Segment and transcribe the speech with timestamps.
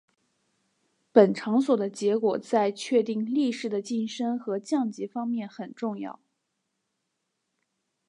[1.11, 6.19] 本场所的结果在确定力士的晋升和降级方面很重要。